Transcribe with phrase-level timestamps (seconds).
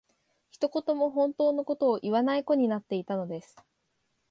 [0.49, 3.55] 一言も本当の事を言わない子になっていたのです